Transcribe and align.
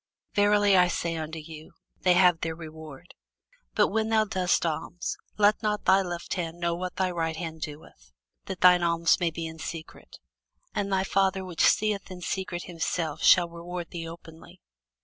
Verily 0.33 0.75
I 0.75 0.87
say 0.87 1.15
unto 1.15 1.37
you, 1.37 1.73
They 1.99 2.13
have 2.15 2.41
their 2.41 2.55
reward. 2.55 3.13
But 3.75 3.89
when 3.89 4.09
thou 4.09 4.25
doest 4.25 4.65
alms, 4.65 5.15
let 5.37 5.61
not 5.61 5.85
thy 5.85 6.01
left 6.01 6.33
hand 6.33 6.59
know 6.59 6.73
what 6.73 6.95
thy 6.95 7.11
right 7.11 7.35
hand 7.35 7.61
doeth: 7.61 8.11
that 8.45 8.61
thine 8.61 8.81
alms 8.81 9.19
may 9.19 9.29
be 9.29 9.45
in 9.45 9.59
secret: 9.59 10.17
and 10.73 10.91
thy 10.91 11.03
Father 11.03 11.45
which 11.45 11.61
seeth 11.63 12.09
in 12.09 12.21
secret 12.21 12.63
himself 12.63 13.21
shall 13.21 13.47
reward 13.47 13.91
thee 13.91 14.07
openly. 14.09 14.59